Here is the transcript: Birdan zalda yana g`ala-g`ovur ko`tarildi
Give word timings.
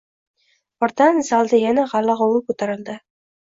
Birdan 0.83 1.21
zalda 1.29 1.61
yana 1.65 1.85
g`ala-g`ovur 1.93 2.43
ko`tarildi 2.51 2.99